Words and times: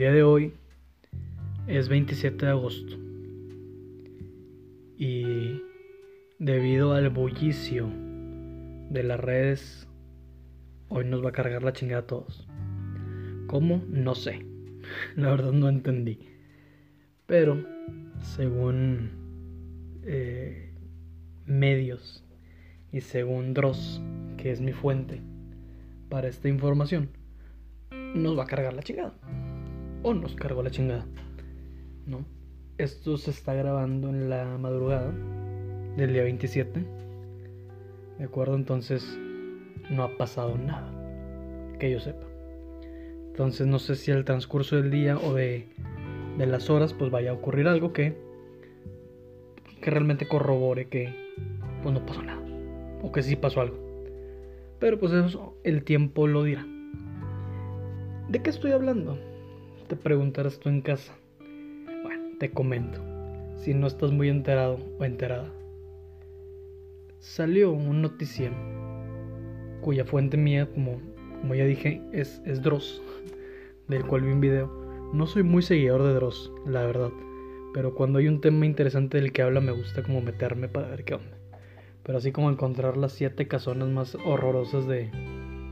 día 0.00 0.12
de 0.12 0.22
hoy 0.22 0.54
es 1.66 1.90
27 1.90 2.46
de 2.46 2.50
agosto 2.50 2.96
y 4.96 5.60
debido 6.38 6.94
al 6.94 7.10
bullicio 7.10 7.86
de 8.88 9.02
las 9.02 9.20
redes, 9.20 9.86
hoy 10.88 11.04
nos 11.04 11.22
va 11.22 11.28
a 11.28 11.32
cargar 11.32 11.62
la 11.62 11.74
chingada 11.74 12.00
a 12.00 12.06
todos. 12.06 12.48
¿Cómo? 13.46 13.84
No 13.90 14.14
sé. 14.14 14.46
La 15.16 15.32
verdad 15.32 15.52
no 15.52 15.68
entendí. 15.68 16.18
Pero, 17.26 17.62
según 18.22 19.10
eh, 20.04 20.72
medios 21.44 22.24
y 22.90 23.02
según 23.02 23.52
Dross, 23.52 24.00
que 24.38 24.50
es 24.50 24.62
mi 24.62 24.72
fuente 24.72 25.20
para 26.08 26.28
esta 26.28 26.48
información, 26.48 27.10
nos 28.14 28.38
va 28.38 28.44
a 28.44 28.46
cargar 28.46 28.72
la 28.72 28.82
chingada. 28.82 29.12
O 30.02 30.14
nos 30.14 30.34
cargó 30.34 30.62
la 30.62 30.70
chingada. 30.70 31.04
¿No? 32.06 32.24
Esto 32.78 33.18
se 33.18 33.30
está 33.30 33.52
grabando 33.52 34.08
en 34.08 34.30
la 34.30 34.56
madrugada 34.56 35.12
del 35.96 36.14
día 36.14 36.22
27. 36.22 36.84
¿De 38.18 38.24
acuerdo? 38.24 38.54
Entonces 38.54 39.18
no 39.90 40.02
ha 40.04 40.16
pasado 40.16 40.56
nada. 40.56 40.90
Que 41.78 41.90
yo 41.90 42.00
sepa. 42.00 42.26
Entonces 43.28 43.66
no 43.66 43.78
sé 43.78 43.94
si 43.94 44.10
al 44.10 44.24
transcurso 44.24 44.76
del 44.76 44.90
día 44.90 45.18
o 45.18 45.34
de, 45.34 45.68
de 46.38 46.46
las 46.46 46.70
horas 46.70 46.94
pues 46.94 47.10
vaya 47.10 47.30
a 47.30 47.34
ocurrir 47.34 47.68
algo 47.68 47.92
que, 47.92 48.16
que 49.82 49.90
realmente 49.90 50.26
corrobore 50.26 50.88
que 50.88 51.14
pues 51.82 51.94
no 51.94 52.06
pasó 52.06 52.22
nada. 52.22 52.42
O 53.02 53.12
que 53.12 53.22
sí 53.22 53.36
pasó 53.36 53.60
algo. 53.60 53.76
Pero 54.78 54.98
pues 54.98 55.12
eso 55.12 55.54
el 55.62 55.84
tiempo 55.84 56.26
lo 56.26 56.44
dirá. 56.44 56.66
¿De 58.30 58.40
qué 58.42 58.48
estoy 58.48 58.72
hablando? 58.72 59.18
Te 59.90 59.96
preguntarás 59.96 60.60
tú 60.60 60.68
en 60.68 60.82
casa. 60.82 61.12
Bueno, 62.04 62.36
te 62.38 62.52
comento. 62.52 63.00
Si 63.56 63.74
no 63.74 63.88
estás 63.88 64.12
muy 64.12 64.28
enterado 64.28 64.78
o 65.00 65.04
enterada. 65.04 65.52
Salió 67.18 67.72
un 67.72 68.00
noticia 68.00 68.52
cuya 69.80 70.04
fuente 70.04 70.36
mía, 70.36 70.68
como, 70.72 71.00
ya 71.56 71.64
dije, 71.64 72.00
es, 72.12 72.40
es 72.46 72.62
Dross, 72.62 73.02
del 73.88 74.06
cual 74.06 74.22
vi 74.22 74.30
un 74.30 74.40
video. 74.40 74.70
No 75.12 75.26
soy 75.26 75.42
muy 75.42 75.60
seguidor 75.60 76.04
de 76.04 76.14
Dross, 76.14 76.52
la 76.66 76.86
verdad. 76.86 77.10
Pero 77.74 77.92
cuando 77.96 78.20
hay 78.20 78.28
un 78.28 78.40
tema 78.40 78.66
interesante 78.66 79.20
del 79.20 79.32
que 79.32 79.42
habla 79.42 79.60
me 79.60 79.72
gusta 79.72 80.04
como 80.04 80.20
meterme 80.20 80.68
para 80.68 80.86
ver 80.86 81.02
qué 81.02 81.14
onda. 81.14 81.36
Pero 82.04 82.18
así 82.18 82.30
como 82.30 82.48
encontrar 82.48 82.96
las 82.96 83.10
siete 83.10 83.48
casonas 83.48 83.88
más 83.88 84.14
horrorosas 84.24 84.86
de 84.86 85.10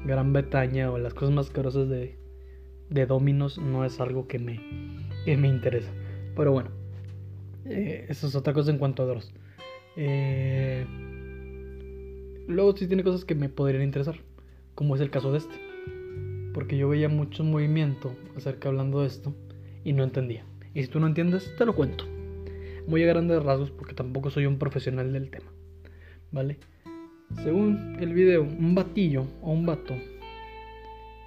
Gran 0.04 0.32
Bretaña 0.32 0.90
o 0.90 0.98
las 0.98 1.14
cosas 1.14 1.32
más 1.32 1.50
carosas 1.50 1.88
de, 1.88 2.18
de 2.90 3.06
Dominos 3.06 3.58
no 3.58 3.84
es 3.84 4.00
algo 4.00 4.26
que 4.26 4.38
me, 4.38 4.60
que 5.24 5.36
me 5.36 5.48
interesa. 5.48 5.90
Pero 6.36 6.52
bueno, 6.52 6.70
eh, 7.64 8.06
eso 8.08 8.26
es 8.26 8.34
otra 8.34 8.52
cosa 8.52 8.70
en 8.70 8.78
cuanto 8.78 9.02
a 9.02 9.06
Dross. 9.06 9.32
Eh, 9.96 10.86
luego 12.46 12.76
sí 12.76 12.86
tiene 12.86 13.04
cosas 13.04 13.24
que 13.24 13.34
me 13.34 13.48
podrían 13.48 13.82
interesar, 13.82 14.16
como 14.74 14.94
es 14.94 15.00
el 15.00 15.10
caso 15.10 15.32
de 15.32 15.38
este. 15.38 15.54
Porque 16.54 16.76
yo 16.76 16.88
veía 16.88 17.08
mucho 17.08 17.44
movimiento 17.44 18.14
acerca 18.36 18.68
hablando 18.68 19.02
de 19.02 19.08
esto 19.08 19.34
y 19.84 19.92
no 19.92 20.04
entendía. 20.04 20.44
Y 20.74 20.82
si 20.82 20.88
tú 20.88 21.00
no 21.00 21.06
entiendes, 21.06 21.54
te 21.56 21.66
lo 21.66 21.74
cuento. 21.74 22.04
Muy 22.86 23.02
a 23.02 23.06
grandes 23.06 23.42
rasgos 23.42 23.70
porque 23.70 23.94
tampoco 23.94 24.30
soy 24.30 24.46
un 24.46 24.58
profesional 24.58 25.12
del 25.12 25.30
tema. 25.30 25.46
¿Vale? 26.30 26.58
Según 27.42 27.96
el 28.00 28.14
video, 28.14 28.42
un 28.42 28.74
batillo 28.74 29.26
o 29.42 29.52
un 29.52 29.66
vato 29.66 29.94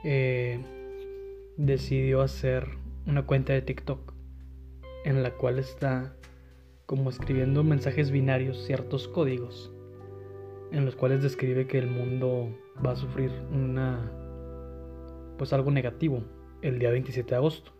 eh, 0.03 0.59
decidió 1.65 2.21
hacer 2.21 2.67
una 3.05 3.25
cuenta 3.25 3.53
de 3.53 3.61
TikTok 3.61 4.13
en 5.05 5.21
la 5.21 5.31
cual 5.31 5.59
está 5.59 6.15
como 6.87 7.09
escribiendo 7.09 7.63
mensajes 7.63 8.11
binarios, 8.11 8.65
ciertos 8.65 9.07
códigos, 9.07 9.71
en 10.71 10.85
los 10.85 10.95
cuales 10.95 11.21
describe 11.21 11.67
que 11.67 11.77
el 11.77 11.87
mundo 11.87 12.49
va 12.83 12.91
a 12.91 12.95
sufrir 12.95 13.31
una 13.51 14.11
pues 15.37 15.53
algo 15.53 15.71
negativo 15.71 16.23
el 16.61 16.79
día 16.79 16.91
27 16.91 17.29
de 17.29 17.35
agosto. 17.35 17.71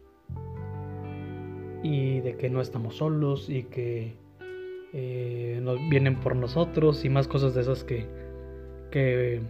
Y 1.84 2.20
de 2.20 2.38
que 2.38 2.50
no 2.50 2.62
estamos 2.62 2.98
solos 2.98 3.50
y 3.50 3.64
que 3.64 4.16
eh, 4.94 5.60
nos 5.62 5.78
vienen 5.90 6.20
por 6.20 6.36
nosotros 6.36 7.04
y 7.04 7.10
más 7.10 7.28
cosas 7.28 7.56
de 7.56 7.62
esas 7.62 7.84
que, 7.84 8.06
que 8.92 9.42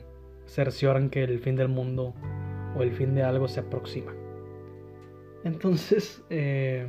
cercioran 0.47 1.09
que 1.09 1.23
el 1.23 1.39
fin 1.39 1.57
del 1.57 1.67
mundo 1.67 2.13
o 2.77 2.83
el 2.83 2.91
fin 2.93 3.13
de 3.15 3.23
algo 3.23 3.49
se 3.49 3.59
aproxima. 3.59 4.13
Entonces, 5.43 6.23
eh, 6.29 6.85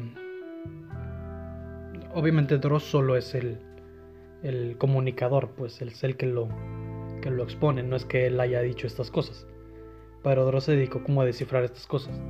obviamente 2.14 2.58
Dross 2.58 2.84
solo 2.84 3.16
es 3.16 3.34
el, 3.34 3.58
el 4.42 4.76
comunicador, 4.78 5.50
pues 5.56 5.80
es 5.80 6.04
el 6.04 6.16
que 6.16 6.26
lo, 6.26 6.48
que 7.22 7.30
lo 7.30 7.42
expone, 7.42 7.82
no 7.82 7.96
es 7.96 8.04
que 8.04 8.26
él 8.26 8.38
haya 8.40 8.60
dicho 8.60 8.86
estas 8.86 9.10
cosas. 9.10 9.46
Pero 10.22 10.44
Dross 10.44 10.64
se 10.64 10.72
dedicó 10.72 11.02
como 11.02 11.22
a 11.22 11.24
descifrar 11.24 11.64
estas 11.64 11.86
cosas. 11.86 12.20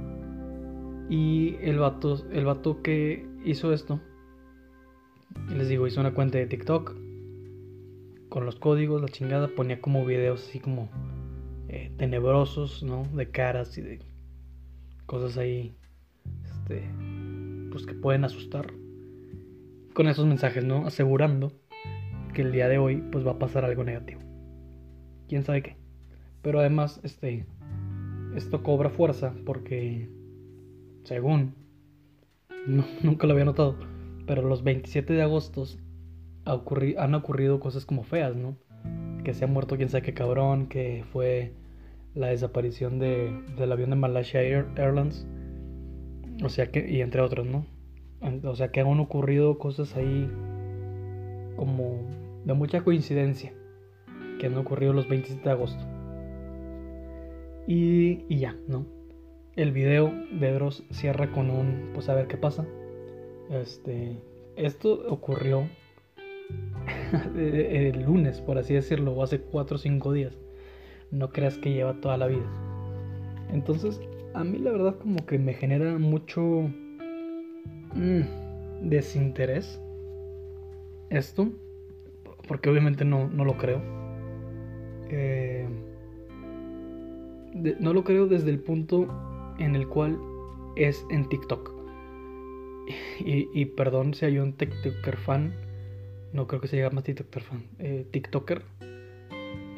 Y 1.09 1.56
el 1.60 1.78
vato, 1.78 2.25
el 2.31 2.44
vato 2.44 2.83
que 2.83 3.27
hizo 3.44 3.72
esto, 3.72 4.00
les 5.49 5.69
digo, 5.69 5.87
hizo 5.87 6.00
una 6.00 6.15
cuenta 6.15 6.39
de 6.39 6.47
TikTok 6.47 6.94
con 8.28 8.47
los 8.47 8.56
códigos, 8.56 9.03
la 9.03 9.09
chingada, 9.09 9.49
ponía 9.49 9.81
como 9.81 10.06
videos 10.06 10.49
así 10.49 10.59
como 10.59 10.89
eh, 11.69 11.93
tenebrosos, 11.99 12.83
¿no? 12.83 13.04
De 13.15 13.31
caras 13.31 13.77
y 13.77 13.83
de 13.83 13.99
cosas 15.04 15.37
ahí 15.37 15.77
este, 16.72 16.91
pues 17.71 17.87
que 17.87 17.94
pueden 17.94 18.25
asustar 18.25 18.72
con 19.94 20.09
esos 20.09 20.27
mensajes, 20.27 20.65
¿no? 20.65 20.87
Asegurando 20.87 21.53
que 22.34 22.43
el 22.43 22.53
día 22.53 22.69
de 22.69 22.78
hoy 22.78 23.03
pues 23.12 23.27
va 23.27 23.33
a 23.33 23.38
pasar 23.38 23.65
algo 23.65 23.84
negativo. 23.84 24.21
¿Quién 25.28 25.44
sabe 25.44 25.62
qué? 25.62 25.77
Pero 26.43 26.60
además, 26.60 27.00
este, 27.03 27.47
esto 28.34 28.62
cobra 28.62 28.91
fuerza 28.91 29.34
porque, 29.44 30.09
según, 31.05 31.55
nunca 33.03 33.27
lo 33.27 33.33
había 33.33 33.44
notado, 33.44 33.78
pero 34.27 34.43
los 34.43 34.62
27 34.62 35.12
de 35.12 35.22
agosto 35.22 35.65
han 36.44 37.15
ocurrido 37.15 37.60
cosas 37.60 37.87
como 37.87 38.03
feas, 38.03 38.34
¿no? 38.34 38.56
Que 39.25 39.34
se 39.34 39.44
ha 39.44 39.49
muerto 39.49 39.77
quién 39.77 39.89
sabe 39.89 40.03
qué 40.03 40.15
cabrón, 40.15 40.66
que 40.66 41.04
fue 41.12 41.53
la 42.15 42.28
desaparición 42.28 42.99
de, 42.99 43.41
del 43.56 43.72
avión 43.72 43.91
de 43.91 43.97
Malaysia 43.97 44.41
Airlines 44.41 45.27
o 46.42 46.48
sea 46.48 46.70
que, 46.70 46.88
y 46.88 47.00
entre 47.00 47.20
otros, 47.20 47.47
¿no? 47.47 47.66
O 48.44 48.54
sea 48.54 48.70
que 48.70 48.80
han 48.80 49.00
ocurrido 49.00 49.58
cosas 49.58 49.97
ahí 49.97 50.30
como 51.56 52.00
de 52.44 52.54
mucha 52.54 52.82
coincidencia 52.82 53.53
que 54.38 54.47
han 54.47 54.56
ocurrido 54.56 54.92
los 54.92 55.08
27 55.08 55.42
de 55.42 55.50
agosto. 55.50 55.84
Y, 57.66 58.25
y 58.28 58.38
ya, 58.38 58.56
¿no? 58.66 58.86
El 59.54 59.72
video 59.72 60.12
de 60.32 60.53
Dross 60.53 60.84
cierra 60.91 61.30
con 61.30 61.50
un, 61.50 61.91
pues 61.94 62.08
a 62.08 62.14
ver 62.14 62.26
qué 62.26 62.36
pasa. 62.36 62.66
Este, 63.50 64.16
esto 64.56 65.04
ocurrió 65.09 65.69
el 67.36 68.03
lunes, 68.03 68.41
por 68.41 68.59
así 68.59 68.74
decirlo, 68.74 69.12
o 69.12 69.22
hace 69.22 69.41
4 69.41 69.76
o 69.76 69.78
5 69.78 70.12
días. 70.12 70.36
No 71.10 71.30
creas 71.30 71.59
que 71.59 71.72
lleva 71.72 72.00
toda 72.00 72.16
la 72.16 72.26
vida. 72.26 72.47
Entonces, 73.53 74.00
a 74.34 74.44
mí 74.44 74.59
la 74.59 74.72
verdad 74.72 74.98
como 74.98 75.25
que 75.26 75.38
me 75.38 75.54
genera 75.54 75.98
mucho 75.98 76.70
mm, 77.94 78.88
desinterés 78.88 79.81
esto, 81.10 81.50
porque 82.48 82.71
obviamente 82.71 83.04
no, 83.04 83.28
lo 83.28 83.57
creo. 83.57 83.80
Eh, 85.10 85.68
no 87.80 87.92
lo 87.92 88.03
creo 88.03 88.27
desde 88.27 88.51
el 88.51 88.60
punto 88.60 89.09
en 89.59 89.77
el 89.77 89.86
cual 89.89 90.18
es 90.77 91.04
en 91.10 91.28
TikTok. 91.28 91.72
Y, 93.24 93.65
perdón 93.66 94.15
si 94.15 94.27
hay 94.27 94.39
un 94.39 94.54
TikToker 94.54 95.16
fan, 95.16 95.54
no 96.33 96.48
creo 96.48 96.60
que 96.60 96.66
se 96.66 96.78
llame 96.78 97.03
TikToker 97.03 97.42
fan, 97.42 97.62
eh, 97.78 98.04
TikToker 98.10 98.62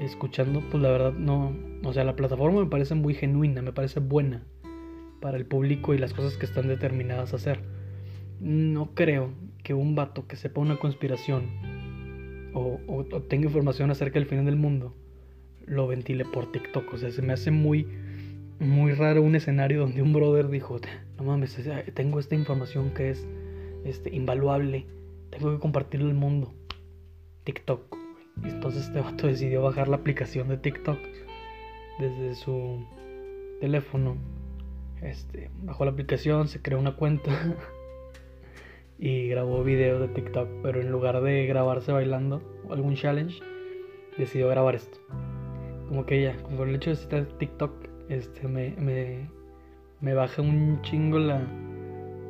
escuchando, 0.00 0.62
pues 0.70 0.82
la 0.82 0.91
verdad 0.91 1.12
no, 1.12 1.56
o 1.85 1.93
sea, 1.93 2.05
la 2.05 2.17
plataforma 2.17 2.61
me 2.61 2.70
parece 2.70 2.94
muy 2.94 3.14
genuina, 3.14 3.62
me 3.62 3.73
parece 3.73 4.00
buena 4.00 4.44
para 5.20 5.37
el 5.37 5.46
público 5.46 5.94
y 5.94 5.99
las 5.99 6.12
cosas 6.12 6.37
que 6.37 6.46
están 6.46 6.69
determinadas 6.69 7.32
a 7.32 7.37
hacer. 7.37 7.61
No 8.41 8.94
creo 8.94 9.31
que 9.62 9.75
un 9.75 9.94
vato 9.94 10.26
que 10.26 10.37
sepa 10.37 10.61
una 10.61 10.76
conspiración 10.76 11.49
o, 12.52 12.79
tenga 13.29 13.46
información 13.46 13.91
acerca 13.91 14.19
del 14.19 14.29
fin 14.29 14.44
del 14.44 14.56
mundo 14.56 14.94
lo 15.67 15.87
ventile 15.87 16.25
por 16.25 16.52
TikTok. 16.52 16.93
O 16.93 16.99
sea, 16.99 17.11
se 17.11 17.23
me 17.23 17.32
hace 17.32 17.50
muy, 17.50 17.88
muy 18.61 18.93
raro 18.93 19.23
un 19.23 19.35
escenario 19.35 19.81
donde 19.81 20.02
un 20.02 20.12
brother 20.12 20.49
dijo, 20.49 20.79
no 21.17 21.25
mames, 21.25 21.58
tengo 21.94 22.20
esta 22.20 22.35
información 22.35 22.93
que 22.93 23.11
es 23.11 23.26
este, 23.85 24.14
invaluable, 24.14 24.87
tengo 25.31 25.52
que 25.52 25.58
compartirlo 25.58 26.08
al 26.08 26.14
mundo. 26.14 26.52
TikTok. 27.44 28.04
Y 28.42 28.48
entonces 28.48 28.86
este 28.86 29.00
vato 29.00 29.26
decidió 29.26 29.62
bajar 29.62 29.88
la 29.88 29.96
aplicación 29.96 30.48
de 30.48 30.56
TikTok 30.56 30.98
desde 31.98 32.34
su 32.34 32.84
teléfono 33.60 34.16
este, 35.04 35.50
bajó 35.62 35.84
la 35.84 35.90
aplicación, 35.90 36.48
se 36.48 36.62
creó 36.62 36.78
una 36.78 36.96
cuenta 36.96 37.31
y 38.98 39.28
grabó 39.28 39.62
videos 39.62 40.00
de 40.00 40.08
TikTok, 40.08 40.48
pero 40.62 40.81
en 40.81 40.90
lugar 40.90 41.20
de 41.20 41.46
grabarse 41.46 41.92
bailando 41.92 42.42
o 42.66 42.72
algún 42.72 42.94
challenge, 42.94 43.40
decidió 44.16 44.48
grabar 44.48 44.75
esto. 44.75 44.98
Como 45.88 46.06
que 46.06 46.22
ya, 46.22 46.36
con 46.42 46.69
el 46.69 46.76
hecho 46.76 46.90
de 46.90 46.94
estar 46.96 47.25
TikTok, 47.38 47.72
este, 48.08 48.48
me, 48.48 48.70
me, 48.78 49.28
me 50.00 50.14
baja 50.14 50.40
un 50.40 50.81
chingo 50.81 51.19
la, 51.19 51.46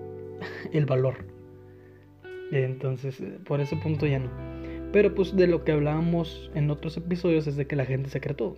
el 0.72 0.86
valor. 0.86 1.26
Entonces, 2.50 3.22
por 3.44 3.60
ese 3.60 3.76
punto 3.76 4.04
ya 4.06 4.18
no. 4.18 4.53
Pero 4.94 5.12
pues 5.12 5.34
de 5.34 5.48
lo 5.48 5.64
que 5.64 5.72
hablábamos 5.72 6.52
en 6.54 6.70
otros 6.70 6.96
episodios 6.96 7.48
es 7.48 7.56
de 7.56 7.66
que 7.66 7.74
la 7.74 7.84
gente 7.84 8.10
se 8.10 8.20
cree 8.20 8.36
todo. 8.36 8.56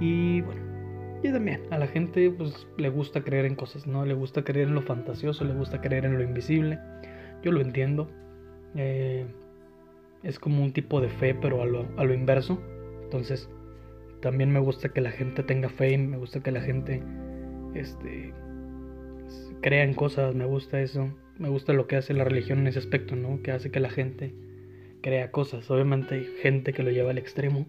Y 0.00 0.40
bueno, 0.40 0.62
y 1.22 1.30
también 1.30 1.60
a 1.68 1.76
la 1.76 1.88
gente 1.88 2.30
pues 2.30 2.66
le 2.78 2.88
gusta 2.88 3.20
creer 3.20 3.44
en 3.44 3.54
cosas, 3.54 3.86
¿no? 3.86 4.06
Le 4.06 4.14
gusta 4.14 4.44
creer 4.44 4.68
en 4.68 4.74
lo 4.74 4.80
fantasioso, 4.80 5.44
le 5.44 5.52
gusta 5.52 5.82
creer 5.82 6.06
en 6.06 6.16
lo 6.16 6.22
invisible. 6.22 6.78
Yo 7.42 7.52
lo 7.52 7.60
entiendo. 7.60 8.08
Eh, 8.76 9.26
es 10.22 10.38
como 10.38 10.64
un 10.64 10.72
tipo 10.72 11.02
de 11.02 11.10
fe, 11.10 11.34
pero 11.34 11.60
a 11.60 11.66
lo, 11.66 11.86
a 11.98 12.04
lo 12.04 12.14
inverso. 12.14 12.58
Entonces, 13.02 13.50
también 14.22 14.50
me 14.50 14.60
gusta 14.60 14.88
que 14.88 15.02
la 15.02 15.10
gente 15.10 15.42
tenga 15.42 15.68
fe, 15.68 15.98
me 15.98 16.16
gusta 16.16 16.42
que 16.42 16.50
la 16.50 16.62
gente 16.62 17.02
este, 17.74 18.32
crea 19.60 19.84
en 19.84 19.92
cosas, 19.92 20.34
me 20.34 20.46
gusta 20.46 20.80
eso. 20.80 21.12
Me 21.36 21.50
gusta 21.50 21.74
lo 21.74 21.86
que 21.86 21.96
hace 21.96 22.14
la 22.14 22.24
religión 22.24 22.60
en 22.60 22.68
ese 22.68 22.78
aspecto, 22.78 23.16
¿no? 23.16 23.42
Que 23.42 23.52
hace 23.52 23.70
que 23.70 23.80
la 23.80 23.90
gente 23.90 24.32
crea 25.00 25.30
cosas. 25.30 25.70
Obviamente 25.70 26.14
hay 26.14 26.24
gente 26.42 26.72
que 26.72 26.82
lo 26.82 26.90
lleva 26.90 27.10
al 27.10 27.18
extremo. 27.18 27.66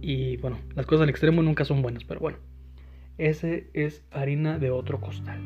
Y 0.00 0.36
bueno, 0.38 0.58
las 0.74 0.86
cosas 0.86 1.02
al 1.02 1.10
extremo 1.10 1.42
nunca 1.42 1.64
son 1.64 1.82
buenas, 1.82 2.04
pero 2.04 2.20
bueno. 2.20 2.38
Ese 3.18 3.68
es 3.74 4.04
harina 4.10 4.58
de 4.58 4.70
otro 4.70 5.00
costal. 5.00 5.38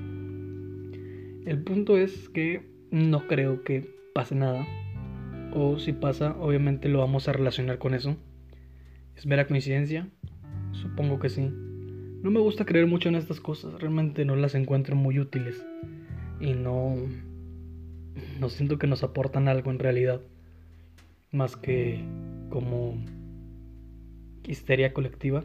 El 1.45 1.63
punto 1.65 1.99
es 1.99 2.29
que 2.29 2.63
no 2.91 3.27
creo 3.27 3.65
que 3.65 3.91
pase 4.15 4.35
nada. 4.35 4.67
O 5.53 5.79
si 5.79 5.93
pasa, 5.93 6.37
obviamente 6.39 6.89
lo 6.89 7.01
vamos 7.01 7.29
a 7.29 7.33
relacionar 7.33 7.79
con 7.79 7.95
eso. 7.95 8.17
¿Es 9.17 9.27
mera 9.27 9.47
coincidencia? 9.47 10.09
Supongo 10.73 11.19
que 11.19 11.29
sí. 11.29 11.51
No 12.23 12.31
me 12.31 12.41
gusta 12.41 12.65
creer 12.65 12.87
mucho 12.87 13.09
en 13.09 13.17
estas 13.17 13.41
cosas, 13.41 13.75
realmente 13.81 14.25
no 14.25 14.35
las 14.37 14.55
encuentro 14.55 14.97
muy 14.97 15.19
útiles. 15.19 15.65
Y 16.41 16.53
no... 16.55 16.97
No 18.41 18.49
siento 18.49 18.79
que 18.79 18.87
nos 18.87 19.03
aportan 19.03 19.49
algo 19.49 19.71
en 19.71 19.79
realidad. 19.79 20.21
Más 21.35 21.57
que 21.57 22.03
como 22.49 22.95
histeria 24.47 24.95
colectiva. 24.95 25.45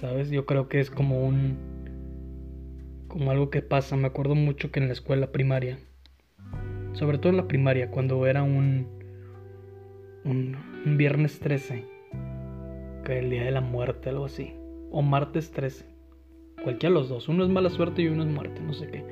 ¿sabes? 0.00 0.30
Yo 0.30 0.46
creo 0.46 0.68
que 0.68 0.80
es 0.80 0.90
como 0.90 1.26
un... 1.26 1.56
como 3.08 3.30
algo 3.30 3.50
que 3.50 3.62
pasa. 3.62 3.96
Me 3.96 4.06
acuerdo 4.06 4.34
mucho 4.34 4.70
que 4.70 4.80
en 4.80 4.88
la 4.88 4.92
escuela 4.92 5.32
primaria, 5.32 5.78
sobre 6.92 7.18
todo 7.18 7.30
en 7.30 7.38
la 7.38 7.48
primaria, 7.48 7.90
cuando 7.90 8.26
era 8.26 8.42
un... 8.42 8.86
un, 10.24 10.56
viernes 10.96 11.40
13, 11.40 11.84
que 13.04 13.18
el 13.18 13.30
día 13.30 13.44
de 13.44 13.50
la 13.50 13.62
muerte, 13.62 14.10
algo 14.10 14.26
así, 14.26 14.52
o 14.90 15.00
martes 15.00 15.50
13, 15.50 15.86
cualquiera 16.62 16.94
de 16.94 17.00
los 17.00 17.08
dos, 17.08 17.28
uno 17.28 17.42
es 17.42 17.50
mala 17.50 17.70
suerte 17.70 18.02
y 18.02 18.08
uno 18.08 18.22
es 18.22 18.28
muerte, 18.28 18.60
no 18.60 18.74
sé 18.74 18.88
qué. 18.88 19.04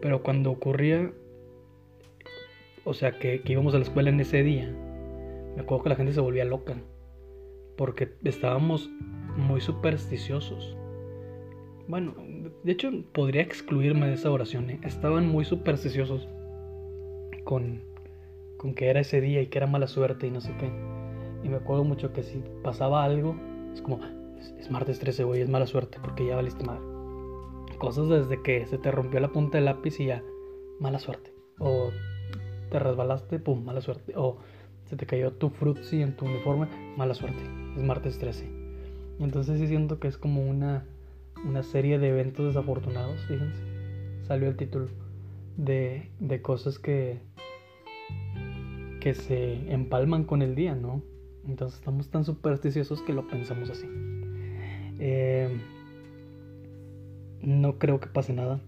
Pero 0.00 0.22
cuando 0.22 0.52
ocurría, 0.52 1.10
o 2.84 2.94
sea, 2.94 3.18
que, 3.18 3.42
que 3.42 3.52
íbamos 3.54 3.74
a 3.74 3.78
la 3.78 3.84
escuela 3.84 4.10
en 4.10 4.20
ese 4.20 4.44
día, 4.44 4.72
me 5.56 5.62
acuerdo 5.62 5.84
que 5.84 5.88
la 5.88 5.96
gente 5.96 6.12
se 6.12 6.20
volvía 6.20 6.44
loca 6.44 6.76
porque 7.76 8.12
estábamos 8.24 8.90
muy 9.36 9.60
supersticiosos. 9.60 10.76
Bueno, 11.88 12.14
de 12.62 12.72
hecho 12.72 12.90
podría 13.12 13.42
excluirme 13.42 14.06
de 14.06 14.14
esa 14.14 14.30
oración. 14.30 14.70
¿eh? 14.70 14.80
Estaban 14.82 15.26
muy 15.26 15.44
supersticiosos 15.44 16.28
con, 17.44 17.82
con 18.58 18.74
que 18.74 18.88
era 18.88 19.00
ese 19.00 19.20
día 19.20 19.40
y 19.40 19.46
que 19.46 19.58
era 19.58 19.66
mala 19.66 19.86
suerte 19.86 20.26
y 20.26 20.30
no 20.30 20.40
sé 20.40 20.54
qué. 20.58 20.66
Y 21.42 21.48
me 21.48 21.56
acuerdo 21.56 21.84
mucho 21.84 22.12
que 22.12 22.22
si 22.22 22.42
pasaba 22.62 23.04
algo, 23.04 23.36
es 23.72 23.80
como, 23.80 24.00
es, 24.58 24.70
martes 24.70 24.98
13, 24.98 25.24
güey, 25.24 25.40
es 25.40 25.48
mala 25.48 25.66
suerte 25.66 25.98
porque 26.02 26.26
ya 26.26 26.36
valiste 26.36 26.64
madre. 26.64 26.82
Cosas 27.78 28.08
desde 28.08 28.42
que 28.42 28.66
se 28.66 28.78
te 28.78 28.90
rompió 28.90 29.20
la 29.20 29.28
punta 29.28 29.58
del 29.58 29.66
lápiz 29.66 30.00
y 30.00 30.06
ya, 30.06 30.22
mala 30.80 30.98
suerte. 30.98 31.32
O 31.58 31.90
te 32.70 32.78
resbalaste, 32.78 33.38
pum, 33.38 33.64
mala 33.64 33.80
suerte. 33.80 34.12
O 34.16 34.38
se 34.86 34.96
te 34.96 35.06
cayó 35.06 35.32
tu 35.32 35.50
frutzi 35.50 36.02
en 36.02 36.16
tu 36.16 36.24
uniforme, 36.24 36.68
mala 36.96 37.14
suerte. 37.14 37.42
Es 37.76 37.82
martes 37.82 38.18
13. 38.18 38.48
Entonces 39.20 39.58
sí 39.58 39.66
siento 39.66 39.98
que 39.98 40.08
es 40.08 40.16
como 40.16 40.48
una, 40.48 40.84
una 41.44 41.62
serie 41.62 41.98
de 41.98 42.08
eventos 42.08 42.46
desafortunados, 42.46 43.20
fíjense. 43.26 43.60
Salió 44.26 44.48
el 44.48 44.56
título 44.56 44.88
de, 45.56 46.10
de 46.20 46.42
cosas 46.42 46.78
que, 46.78 47.20
que 49.00 49.14
se 49.14 49.72
empalman 49.72 50.24
con 50.24 50.42
el 50.42 50.54
día, 50.54 50.74
¿no? 50.74 51.02
Entonces 51.46 51.78
estamos 51.78 52.10
tan 52.10 52.24
supersticiosos 52.24 53.02
que 53.02 53.12
lo 53.12 53.28
pensamos 53.28 53.70
así. 53.70 53.86
Eh, 54.98 55.60
no 57.40 57.78
creo 57.78 58.00
que 58.00 58.08
pase 58.08 58.32
nada. 58.32 58.60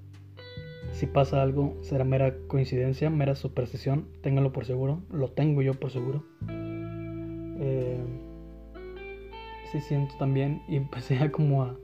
Si 0.92 1.06
pasa 1.06 1.42
algo, 1.42 1.76
será 1.82 2.04
mera 2.04 2.34
coincidencia, 2.46 3.10
mera 3.10 3.34
superstición. 3.34 4.08
Ténganlo 4.22 4.52
por 4.52 4.64
seguro. 4.64 5.02
Lo 5.10 5.28
tengo 5.28 5.62
yo 5.62 5.75
por 5.75 5.90
seguro. 5.90 6.25
Eh, 7.60 8.00
sí 9.70 9.80
siento 9.80 10.14
también 10.19 10.62
y 10.69 10.76
empecé 10.76 11.19
a 11.19 11.30
como 11.30 11.64
a, 11.64 11.76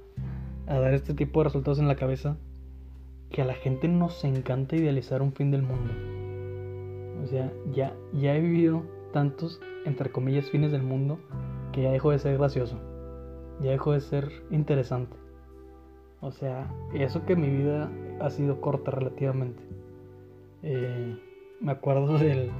dar 0.67 0.95
este 0.95 1.15
tipo 1.15 1.41
de 1.41 1.45
resultados 1.45 1.79
en 1.79 1.89
la 1.89 1.97
cabeza 1.97 2.37
que 3.31 3.43
a 3.43 3.45
la 3.45 3.55
gente 3.55 3.89
nos 3.89 4.25
encanta 4.25 4.77
idealizar 4.77 5.23
un 5.23 5.33
fin 5.33 5.51
del 5.51 5.63
mundo. 5.63 5.93
O 7.23 7.27
sea, 7.27 7.53
ya, 7.73 7.95
ya 8.13 8.37
he 8.37 8.41
vivido 8.41 8.85
tantos, 9.13 9.61
entre 9.85 10.11
comillas, 10.11 10.51
fines 10.51 10.73
del 10.73 10.83
mundo 10.83 11.19
que 11.73 11.83
ya 11.83 11.91
dejó 11.91 12.11
de 12.11 12.19
ser 12.19 12.39
gracioso. 12.39 12.79
Ya 13.61 13.71
dejó 13.71 13.93
de 13.93 14.01
ser 14.01 14.31
interesante. 14.51 15.17
O 16.25 16.33
sea, 16.33 16.67
eso 16.95 17.27
que 17.27 17.37
mi 17.37 17.51
vida 17.51 17.91
ha 18.19 18.31
sido 18.31 18.63
corta 18.63 18.91
relativamente. 18.91 19.63
Eh, 20.63 21.19
me 21.61 21.73
acuerdo 21.73 22.19
del 22.19 22.51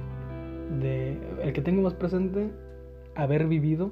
de, 0.79 1.17
el 1.41 1.51
que 1.51 1.61
tengo 1.61 1.81
más 1.81 1.95
presente, 1.95 2.51
haber 3.15 3.47
vivido 3.47 3.91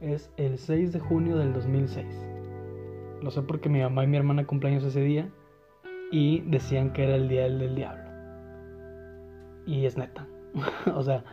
es 0.00 0.32
el 0.38 0.56
6 0.56 0.94
de 0.94 1.00
junio 1.00 1.36
del 1.36 1.52
2006. 1.52 2.06
Lo 3.22 3.30
sé 3.30 3.42
porque 3.42 3.68
mi 3.68 3.80
mamá 3.80 4.04
y 4.04 4.06
mi 4.06 4.16
hermana 4.16 4.46
cumpleaños 4.46 4.84
ese 4.84 5.02
día 5.02 5.28
y 6.10 6.40
decían 6.46 6.94
que 6.94 7.04
era 7.04 7.16
el 7.16 7.28
día 7.28 7.42
del 7.42 7.74
diablo. 7.74 8.10
Y 9.66 9.84
es 9.84 9.98
neta. 9.98 10.26
o 10.94 11.02
sea, 11.02 11.24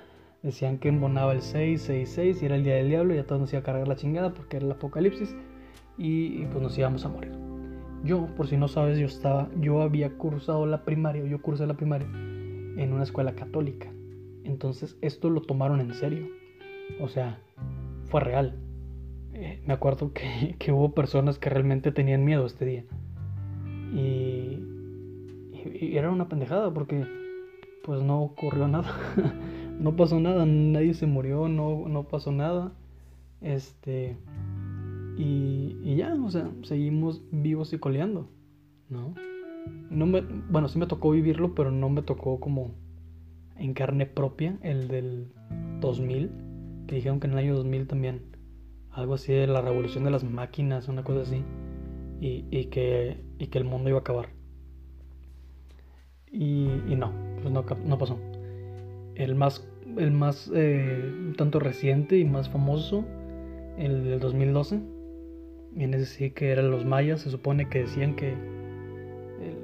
decían 0.43 0.77
que 0.77 0.89
embonaba 0.89 1.31
el 1.31 1.41
6, 1.41 1.81
6, 1.81 2.09
6 2.09 2.41
y 2.41 2.45
era 2.45 2.55
el 2.55 2.65
día 2.65 2.75
del 2.75 2.89
diablo 2.89 3.15
y 3.15 3.17
a 3.19 3.25
todos 3.25 3.39
nos 3.39 3.53
iba 3.53 3.61
a 3.61 3.63
cargar 3.63 3.87
la 3.87 3.95
chingada 3.95 4.33
porque 4.33 4.57
era 4.57 4.65
el 4.65 4.71
apocalipsis 4.73 5.33
y, 5.97 6.45
pues 6.47 6.61
nos 6.61 6.77
íbamos 6.77 7.05
a 7.05 7.09
morir. 7.09 7.46
Yo, 8.03 8.27
por 8.35 8.47
si 8.47 8.57
no 8.57 8.67
sabes, 8.67 8.97
yo 8.97 9.07
estaba, 9.07 9.49
yo 9.59 9.81
había 9.81 10.17
cursado 10.17 10.65
la 10.65 10.83
primaria, 10.85 11.23
yo 11.25 11.41
cursé 11.41 11.65
la 11.65 11.75
primaria 11.75 12.07
en 12.07 12.93
una 12.93 13.03
escuela 13.03 13.33
católica. 13.35 13.91
Entonces 14.43 14.97
esto 15.01 15.29
lo 15.29 15.41
tomaron 15.41 15.81
en 15.81 15.93
serio. 15.93 16.27
O 17.01 17.07
sea, 17.07 17.39
fue 18.05 18.21
real. 18.21 18.55
Eh, 19.33 19.61
me 19.65 19.73
acuerdo 19.73 20.13
que, 20.13 20.57
hubo 20.71 20.93
personas 20.93 21.37
que 21.37 21.49
realmente 21.49 21.91
tenían 21.91 22.23
miedo 22.23 22.45
este 22.45 22.65
día. 22.65 22.85
Y, 23.93 24.63
era 25.79 26.11
una 26.11 26.29
pendejada 26.29 26.73
porque 26.73 27.05
pues 27.83 28.01
no 28.01 28.21
ocurrió 28.21 28.67
nada. 28.69 28.95
no 29.79 29.95
pasó 29.95 30.19
nada, 30.19 30.45
nadie 30.45 30.93
se 30.93 31.07
murió, 31.07 31.47
no, 31.49 31.87
no 31.87 32.03
pasó 32.03 32.31
nada. 32.31 32.71
Este. 33.41 34.15
Y, 35.17 35.77
y, 35.83 35.95
ya, 35.95 36.13
o 36.13 36.29
sea, 36.29 36.51
seguimos 36.63 37.23
vivos 37.31 37.73
y 37.73 37.79
coleando, 37.79 38.29
¿no? 38.89 39.15
no 39.89 40.21
bueno, 40.49 40.67
sí 40.67 40.77
me 40.77 40.87
tocó 40.87 41.11
vivirlo, 41.11 41.55
pero 41.55 41.71
no 41.71 41.89
me 41.89 42.03
tocó 42.03 42.39
como 42.39 42.75
en 43.55 43.73
carne 43.73 44.05
propia 44.05 44.57
el 44.61 44.87
del 44.87 45.33
2000 45.81 46.29
que 46.87 46.95
dijeron 46.95 47.19
que 47.19 47.27
en 47.27 47.33
el 47.33 47.39
año 47.39 47.55
2000 47.55 47.87
también, 47.87 48.21
algo 48.91 49.13
así 49.13 49.33
de 49.33 49.45
la 49.45 49.61
revolución 49.61 50.03
de 50.05 50.11
las 50.11 50.23
máquinas, 50.23 50.87
una 50.87 51.03
cosa 51.03 51.21
así, 51.21 51.43
y, 52.19 52.45
y 52.49 52.65
que, 52.65 53.21
y 53.37 53.47
que 53.47 53.57
el 53.59 53.65
mundo 53.65 53.89
iba 53.89 53.99
a 53.99 54.01
acabar. 54.01 54.29
Y, 56.31 56.69
y 56.87 56.95
no, 56.95 57.11
pues 57.41 57.53
no, 57.53 57.63
no, 57.85 57.97
pasó. 57.97 58.17
El 59.15 59.35
más, 59.35 59.67
el 59.97 60.11
más 60.11 60.49
eh, 60.53 61.33
tanto 61.37 61.59
reciente 61.59 62.17
y 62.17 62.25
más 62.25 62.49
famoso, 62.49 63.05
el 63.77 64.05
del 64.05 64.19
2012, 64.19 64.81
en 65.83 65.93
ese 65.93 66.05
sí 66.05 66.31
que 66.31 66.51
eran 66.51 66.71
los 66.71 66.85
mayas, 66.85 67.21
se 67.21 67.29
supone 67.29 67.69
que 67.69 67.79
decían 67.79 68.15
que 68.15 68.31
el, 68.31 69.57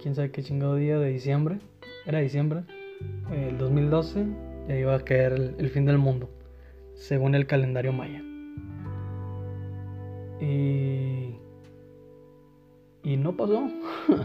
quién 0.00 0.14
sabe 0.14 0.30
qué 0.30 0.42
chingado 0.42 0.76
día 0.76 0.98
de 0.98 1.08
diciembre, 1.08 1.58
era 2.06 2.20
diciembre, 2.20 2.64
el 3.32 3.58
2012 3.58 4.26
ya 4.68 4.76
iba 4.76 4.94
a 4.94 5.00
caer 5.00 5.54
el 5.58 5.68
fin 5.70 5.84
del 5.84 5.98
mundo 5.98 6.28
según 6.94 7.34
el 7.34 7.46
calendario 7.46 7.92
maya. 7.92 8.22
Y, 10.40 11.36
Y 13.04 13.16
no 13.16 13.36
pasó. 13.36 13.68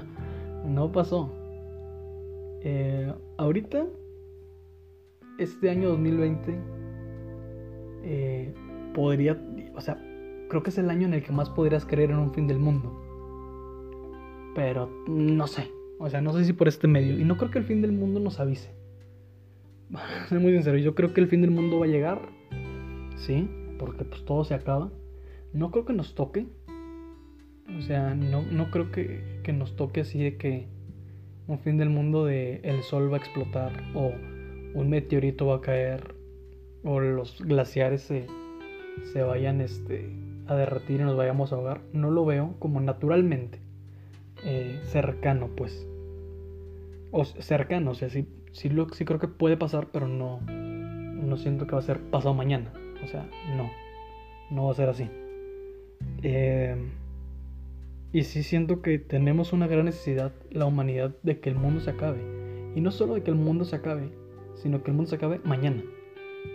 no 0.65 0.91
pasó. 0.91 1.31
Eh, 2.61 3.13
ahorita, 3.37 3.85
este 5.39 5.69
año 5.69 5.89
2020, 5.89 6.59
eh, 8.03 8.53
podría, 8.93 9.39
o 9.75 9.81
sea, 9.81 9.97
creo 10.47 10.63
que 10.63 10.69
es 10.69 10.77
el 10.77 10.89
año 10.89 11.07
en 11.07 11.13
el 11.13 11.23
que 11.23 11.31
más 11.31 11.49
podrías 11.49 11.85
creer 11.85 12.11
en 12.11 12.17
un 12.17 12.33
fin 12.33 12.47
del 12.47 12.59
mundo. 12.59 13.03
Pero 14.55 14.89
no 15.07 15.47
sé. 15.47 15.71
O 15.99 16.09
sea, 16.09 16.21
no 16.21 16.33
sé 16.33 16.45
si 16.45 16.53
por 16.53 16.67
este 16.67 16.87
medio. 16.87 17.17
Y 17.19 17.23
no 17.23 17.37
creo 17.37 17.51
que 17.51 17.59
el 17.59 17.65
fin 17.65 17.81
del 17.81 17.91
mundo 17.91 18.19
nos 18.19 18.39
avise. 18.39 18.71
Soy 20.29 20.39
muy 20.39 20.53
sincero, 20.53 20.77
yo 20.77 20.95
creo 20.95 21.13
que 21.13 21.21
el 21.21 21.27
fin 21.27 21.41
del 21.41 21.51
mundo 21.51 21.79
va 21.79 21.85
a 21.85 21.89
llegar. 21.89 22.21
Sí, 23.15 23.49
porque 23.79 24.03
pues 24.03 24.23
todo 24.25 24.43
se 24.43 24.53
acaba. 24.53 24.91
No 25.53 25.71
creo 25.71 25.85
que 25.85 25.93
nos 25.93 26.15
toque. 26.15 26.47
O 27.77 27.81
sea, 27.81 28.15
no, 28.15 28.43
no 28.43 28.71
creo 28.71 28.91
que, 28.91 29.41
que 29.43 29.53
nos 29.53 29.75
toque 29.75 30.01
así 30.01 30.23
de 30.23 30.37
que 30.37 30.67
un 31.47 31.59
fin 31.59 31.77
del 31.77 31.89
mundo 31.89 32.25
de 32.25 32.61
el 32.63 32.83
sol 32.83 33.11
va 33.11 33.17
a 33.17 33.19
explotar 33.19 33.71
o 33.93 34.11
un 34.73 34.89
meteorito 34.89 35.47
va 35.47 35.57
a 35.57 35.61
caer 35.61 36.15
o 36.83 36.99
los 36.99 37.41
glaciares 37.41 38.01
se, 38.01 38.27
se 39.11 39.21
vayan 39.21 39.61
este, 39.61 40.09
a 40.47 40.55
derretir 40.55 41.01
y 41.01 41.03
nos 41.03 41.17
vayamos 41.17 41.51
a 41.51 41.55
ahogar. 41.55 41.81
No 41.93 42.11
lo 42.11 42.25
veo 42.25 42.55
como 42.59 42.79
naturalmente 42.79 43.59
eh, 44.43 44.79
cercano, 44.83 45.49
pues. 45.55 45.87
O 47.11 47.25
cercano, 47.25 47.91
o 47.91 47.95
sea, 47.95 48.09
sí, 48.09 48.27
sí, 48.51 48.69
lo, 48.69 48.89
sí 48.89 49.05
creo 49.05 49.19
que 49.19 49.27
puede 49.27 49.57
pasar, 49.57 49.87
pero 49.91 50.07
no, 50.07 50.41
no 50.41 51.37
siento 51.37 51.67
que 51.67 51.73
va 51.73 51.79
a 51.79 51.83
ser 51.83 51.99
pasado 52.09 52.33
mañana. 52.33 52.71
O 53.03 53.07
sea, 53.07 53.29
no, 53.55 53.69
no 54.51 54.65
va 54.65 54.71
a 54.71 54.75
ser 54.75 54.89
así. 54.89 55.09
Eh, 56.23 56.75
y 58.13 58.23
sí 58.23 58.43
siento 58.43 58.81
que 58.81 58.99
tenemos 58.99 59.53
una 59.53 59.67
gran 59.67 59.85
necesidad, 59.85 60.31
la 60.51 60.65
humanidad, 60.65 61.15
de 61.23 61.39
que 61.39 61.49
el 61.49 61.55
mundo 61.55 61.81
se 61.81 61.91
acabe. 61.91 62.19
Y 62.75 62.81
no 62.81 62.91
solo 62.91 63.15
de 63.15 63.23
que 63.23 63.31
el 63.31 63.37
mundo 63.37 63.65
se 63.65 63.75
acabe, 63.75 64.11
sino 64.55 64.83
que 64.83 64.91
el 64.91 64.97
mundo 64.97 65.09
se 65.09 65.15
acabe 65.15 65.39
mañana. 65.43 65.83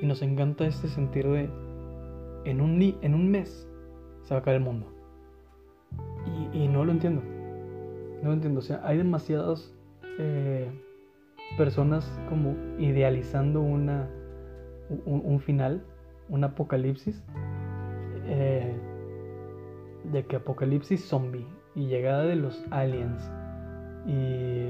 Y 0.00 0.06
nos 0.06 0.22
encanta 0.22 0.66
este 0.66 0.88
sentir 0.88 1.26
de, 1.28 1.50
en 2.44 2.60
un, 2.60 2.80
en 3.02 3.14
un 3.14 3.30
mes 3.30 3.68
se 4.22 4.34
va 4.34 4.38
a 4.38 4.40
acabar 4.40 4.56
el 4.56 4.64
mundo. 4.64 4.86
Y, 6.52 6.68
no 6.68 6.84
lo 6.84 6.92
entiendo. 6.92 7.22
No 8.22 8.28
lo 8.28 8.32
entiendo. 8.34 8.60
O 8.60 8.62
sea, 8.62 8.80
hay 8.84 8.98
demasiadas 8.98 9.74
eh, 10.18 10.70
personas 11.56 12.10
como 12.28 12.54
idealizando 12.78 13.60
una, 13.60 14.08
un, 15.04 15.40
final, 15.40 15.84
un 16.28 16.44
apocalipsis. 16.44 17.22
Eh, 18.26 18.74
de 20.04 20.24
que 20.26 20.36
apocalipsis 20.36 21.04
zombie 21.04 21.46
y 21.74 21.86
llegada 21.86 22.24
de 22.24 22.36
los 22.36 22.64
aliens 22.70 23.30
y 24.06 24.68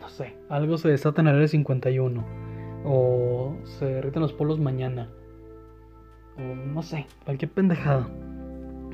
no 0.00 0.08
sé, 0.08 0.36
algo 0.48 0.76
se 0.76 0.88
desata 0.88 1.20
en 1.20 1.28
el 1.28 1.36
área 1.36 1.48
51 1.48 2.24
o 2.84 3.56
se 3.64 3.86
derriten 3.86 4.22
los 4.22 4.32
polos 4.32 4.58
mañana 4.58 5.08
no 6.40 6.82
sé, 6.82 7.06
cualquier 7.24 7.50
pendejada 7.50 8.08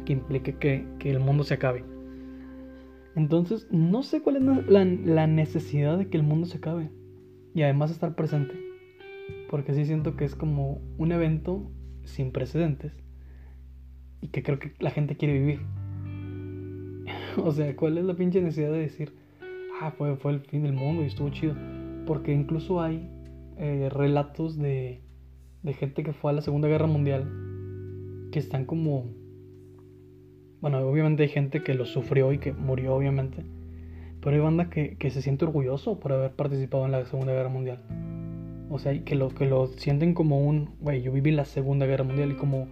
que 0.04 0.12
implique 0.12 0.56
que, 0.56 1.10
el 1.10 1.20
mundo 1.20 1.44
se 1.44 1.54
acabe. 1.54 1.84
Entonces, 3.14 3.66
no 3.70 4.02
sé 4.02 4.20
cuál 4.22 4.36
es 4.36 4.42
la, 4.68 4.84
la, 4.84 5.26
necesidad 5.26 5.98
de 5.98 6.08
que 6.08 6.16
el 6.16 6.22
mundo 6.22 6.46
se 6.46 6.58
acabe 6.58 6.90
y 7.54 7.62
además 7.62 7.90
estar 7.90 8.14
presente, 8.14 8.54
porque 9.50 9.74
sí 9.74 9.84
siento 9.84 10.16
que 10.16 10.24
es 10.24 10.34
como 10.34 10.80
un 10.98 11.12
evento 11.12 11.70
sin 12.04 12.30
precedentes 12.30 13.02
y 14.20 14.28
que 14.28 14.42
creo 14.42 14.58
que 14.58 14.72
la 14.78 14.90
gente 14.90 15.16
quiere 15.16 15.34
vivir. 15.34 15.60
o 17.42 17.50
sea, 17.52 17.74
¿cuál 17.76 17.98
es 17.98 18.04
la 18.04 18.14
pinche 18.14 18.40
necesidad 18.40 18.72
de 18.72 18.78
decir, 18.78 19.14
ah, 19.80 19.90
fue, 19.90 20.16
fue 20.16 20.32
el 20.32 20.40
fin 20.40 20.62
del 20.62 20.72
mundo 20.74 21.02
y 21.02 21.06
estuvo 21.06 21.30
chido? 21.30 21.54
Porque 22.06 22.32
incluso 22.32 22.80
hay 22.80 23.08
eh, 23.56 23.88
relatos 23.90 24.58
de, 24.58 25.00
de 25.62 25.72
gente 25.74 26.02
que 26.02 26.12
fue 26.12 26.30
a 26.30 26.34
la 26.34 26.42
Segunda 26.42 26.68
Guerra 26.68 26.86
Mundial 26.86 27.30
que 28.32 28.38
están 28.38 28.64
como... 28.64 29.06
Bueno, 30.60 30.78
obviamente 30.78 31.22
hay 31.22 31.28
gente 31.28 31.62
que 31.62 31.74
lo 31.74 31.84
sufrió 31.84 32.32
y 32.32 32.38
que 32.38 32.52
murió, 32.52 32.94
obviamente. 32.94 33.44
Pero 34.20 34.36
hay 34.36 34.42
banda 34.42 34.70
que, 34.70 34.96
que 34.96 35.10
se 35.10 35.22
siente 35.22 35.44
orgulloso 35.44 36.00
por 36.00 36.12
haber 36.12 36.32
participado 36.32 36.86
en 36.86 36.92
la 36.92 37.04
Segunda 37.04 37.32
Guerra 37.32 37.48
Mundial. 37.48 37.82
O 38.68 38.78
sea, 38.78 39.04
que 39.04 39.14
lo, 39.14 39.28
que 39.28 39.46
lo 39.46 39.68
sienten 39.68 40.14
como 40.14 40.40
un, 40.40 40.70
güey, 40.80 41.02
yo 41.02 41.12
viví 41.12 41.30
la 41.30 41.44
Segunda 41.44 41.86
Guerra 41.86 42.04
Mundial 42.04 42.32
y 42.32 42.34
como 42.34 42.68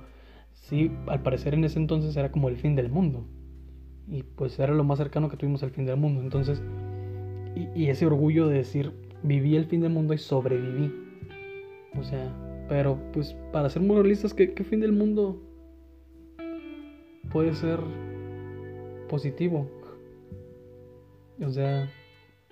sí, 0.53 0.91
al 1.07 1.23
parecer 1.23 1.55
en 1.55 1.65
ese 1.65 1.79
entonces 1.79 2.17
era 2.17 2.33
como 2.33 2.49
el 2.49 2.57
fin 2.57 2.75
del 2.75 2.91
mundo. 2.91 3.27
Y 4.09 4.23
pues 4.23 4.59
era 4.59 4.75
lo 4.75 4.85
más 4.85 4.99
cercano 4.99 5.29
que 5.29 5.37
tuvimos 5.37 5.63
al 5.63 5.71
fin 5.71 5.87
del 5.87 5.97
mundo. 5.97 6.21
Entonces, 6.21 6.63
y, 7.55 7.87
ese 7.87 8.07
orgullo 8.07 8.49
de 8.49 8.59
decir, 8.59 8.93
viví 9.23 9.57
el 9.57 9.67
fin 9.67 9.81
del 9.81 9.93
mundo 9.93 10.15
y 10.15 10.19
sobreviví. 10.19 10.93
O 11.97 12.03
sea, 12.03 12.35
pero 12.69 12.99
pues 13.13 13.37
para 13.53 13.69
ser 13.71 13.83
muy 13.83 13.97
realistas, 13.97 14.35
¿qué, 14.35 14.49
fin 14.65 14.81
del 14.81 14.93
mundo 14.93 15.41
puede 17.31 17.55
ser 17.55 17.81
positivo? 19.09 19.69
O 21.45 21.51
sea, 21.51 21.91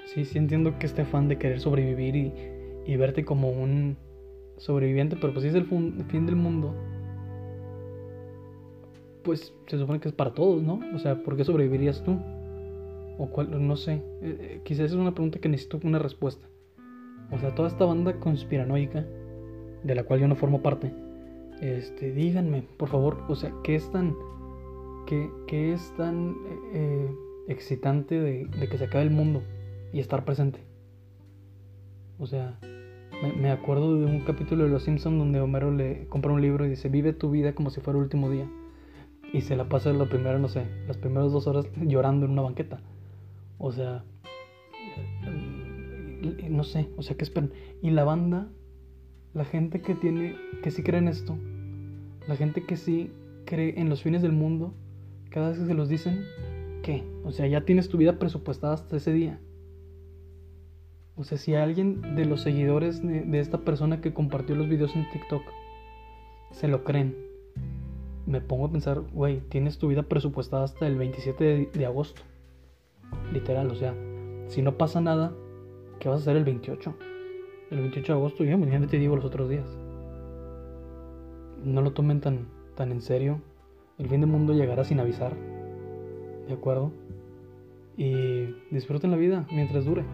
sí, 0.07 0.25
sí 0.25 0.39
entiendo 0.39 0.79
que 0.79 0.87
este 0.87 1.05
fan 1.05 1.29
de 1.29 1.39
querer 1.39 1.61
sobrevivir 1.61 2.17
y, 2.17 2.33
y 2.87 2.97
verte 2.97 3.25
como 3.25 3.51
un 3.51 3.97
sobreviviente, 4.59 5.17
pero 5.17 5.33
pues 5.33 5.43
si 5.43 5.49
es 5.49 5.55
el 5.55 5.67
fin 5.67 6.27
del 6.27 6.37
mundo, 6.37 6.75
pues 9.23 9.55
se 9.67 9.79
supone 9.79 10.01
que 10.01 10.09
es 10.09 10.15
para 10.15 10.35
todos, 10.35 10.63
¿no? 10.63 10.81
O 10.95 10.99
sea, 10.99 11.23
¿por 11.23 11.37
qué 11.37 11.45
sobrevivirías 11.45 12.03
tú? 12.03 12.19
O 13.19 13.29
cuál, 13.31 13.67
no 13.67 13.77
sé, 13.77 13.95
eh, 13.95 14.03
eh, 14.23 14.61
quizás 14.65 14.87
es 14.87 14.95
una 14.95 15.15
pregunta 15.15 15.39
que 15.39 15.49
necesito 15.49 15.81
una 15.85 15.99
respuesta. 15.99 16.47
O 17.31 17.39
sea, 17.39 17.55
toda 17.55 17.69
esta 17.69 17.85
banda 17.85 18.19
conspiranoica, 18.19 19.07
de 19.85 19.95
la 19.95 20.05
cual 20.05 20.21
yo 20.21 20.29
no 20.29 20.37
formo 20.37 20.63
parte, 20.63 20.93
este, 21.61 22.13
díganme, 22.13 22.63
por 22.77 22.89
favor, 22.89 23.23
o 23.29 23.35
sea, 23.35 23.53
¿qué 23.63 23.75
es 23.75 23.91
tan, 23.91 24.15
qué, 25.07 25.31
qué 25.47 25.73
es 25.73 25.95
tan 25.97 26.35
eh, 26.73 27.15
excitante 27.49 28.19
de, 28.19 28.47
de, 28.47 28.69
que 28.69 28.79
se 28.79 28.85
acabe 28.85 29.05
el 29.05 29.11
mundo 29.11 29.43
y 29.93 30.01
estar 30.01 30.25
presente? 30.25 30.61
O 32.19 32.27
sea, 32.27 32.59
me, 33.23 33.33
me 33.33 33.51
acuerdo 33.51 33.97
de 33.97 34.07
un 34.07 34.21
capítulo 34.21 34.65
de 34.65 34.71
Los 34.71 34.85
Simpsons 34.85 35.19
donde 35.19 35.41
Homero 35.41 35.71
le 35.71 36.07
compra 36.09 36.33
un 36.33 36.41
libro 36.41 36.67
y 36.67 36.71
dice, 36.71 36.89
vive 36.89 37.13
tu 37.13 37.31
vida 37.31 37.55
como 37.55 37.71
si 37.71 37.81
fuera 37.81 37.99
el 37.99 38.05
último 38.05 38.31
día 38.31 38.49
y 39.33 39.41
se 39.41 39.57
la 39.57 39.69
pasa 39.69 39.93
lo 39.93 40.09
primero, 40.09 40.39
no 40.39 40.49
sé, 40.49 40.67
las 40.87 40.99
primeras 40.99 41.33
dos 41.33 41.47
horas 41.47 41.67
llorando 41.81 42.27
en 42.27 42.33
una 42.33 42.43
banqueta. 42.43 42.81
O 43.59 43.73
sea, 43.73 44.05
no 46.51 46.65
sé, 46.65 46.89
o 46.97 47.03
sea, 47.03 47.17
¿qué 47.17 47.25
esperan? 47.25 47.53
Y 47.81 47.91
la 47.91 48.05
banda, 48.05 48.49
la 49.35 49.45
gente 49.45 49.81
que 49.81 49.95
tiene, 49.95 50.37
que 50.63 50.71
sí 50.71 50.83
cree 50.83 50.99
en 50.99 51.09
esto, 51.09 51.37
la 52.29 52.37
gente 52.37 52.65
que 52.65 52.77
sí 52.77 53.11
cree 53.45 53.81
en 53.81 53.89
los 53.89 54.03
fines 54.03 54.23
del 54.23 54.33
mundo, 54.33 54.75
cada 55.31 55.51
vez 55.51 55.59
que 55.59 55.67
se 55.67 55.75
los 55.75 55.89
dicen, 55.89 56.25
¿qué? 56.83 57.05
O 57.25 57.33
sea, 57.33 57.47
ya 57.47 57.65
tienes 57.65 57.89
tu 57.89 57.97
vida 57.97 58.19
presupuestada 58.19 58.75
hasta 58.75 58.97
ese 58.97 59.13
día. 59.13 59.41
O 61.17 61.25
sea, 61.25 61.39
si 61.39 61.55
alguien 61.55 62.17
de 62.17 62.25
los 62.25 62.43
seguidores 62.43 63.03
de, 63.03 63.23
de 63.23 63.41
esta 63.41 63.59
persona 63.59 64.01
que 64.01 64.15
compartió 64.15 64.55
los 64.55 64.69
videos 64.69 64.95
en 64.97 65.09
TikTok 65.11 65.43
se 66.53 66.69
lo 66.69 66.85
creen, 66.85 67.17
me 68.27 68.41
pongo 68.41 68.67
a 68.67 68.73
pensar, 68.73 69.01
güey, 69.13 69.41
tienes 69.49 69.79
tu 69.79 69.89
vida 69.89 70.03
presupuestada 70.05 70.65
hasta 70.65 70.87
el 70.87 70.97
27 70.97 71.71
de, 71.73 71.87
agosto. 71.87 72.23
Literal, 73.33 73.71
o 73.71 73.75
sea, 73.75 73.95
si 74.49 74.63
no 74.63 74.79
pasa 74.79 75.01
nada, 75.01 75.33
¿qué 75.99 76.09
vas 76.09 76.19
a 76.19 76.23
hacer 76.23 76.37
el 76.37 76.45
28? 76.45 76.95
El 77.73 77.81
28 77.81 78.13
de 78.13 78.19
agosto, 78.19 78.45
ya 78.45 78.59
mañana 78.59 78.87
te 78.87 78.99
digo 78.99 79.17
los 79.17 79.25
otros 79.25 79.49
días. 79.49 79.65
No 81.65 81.81
lo 81.81 81.93
tomen 81.93 82.21
tan, 82.21 82.49
tan 82.77 82.93
en 82.93 83.01
serio. 83.01 83.41
El 83.97 84.11
fin 84.11 84.21
del 84.21 84.29
mundo 84.29 84.53
llegará 84.53 84.85
sin 84.85 85.01
avisar. 85.01 85.35
¿De 86.47 86.53
acuerdo? 86.53 86.93
Y 87.97 88.45
disfruten 88.71 89.11
la 89.11 89.17
vida 89.17 89.47
mientras 89.51 89.87
dure. 89.87 90.05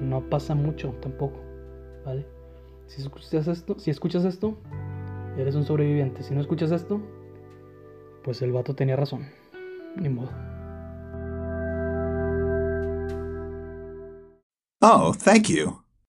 No 0.00 0.28
pasa 0.28 0.56
mucho 0.56 0.92
tampoco. 1.00 1.38
¿Vale? 2.04 2.26
Si 2.86 3.00
escuchas 3.00 3.46
esto, 3.46 3.78
si 3.78 3.92
escuchas 3.92 4.24
esto, 4.24 4.58
eres 5.36 5.54
un 5.54 5.64
sobreviviente. 5.64 6.24
Si 6.24 6.34
no 6.34 6.40
escuchas 6.40 6.72
esto, 6.72 7.00
pues 8.24 8.42
el 8.42 8.50
vato 8.50 8.74
tenía 8.74 8.96
razón. 8.96 9.24
Ni 9.94 10.08
modo. 10.08 10.30
Oh, 14.80 15.12
thank 15.14 15.46
you. 15.46 15.87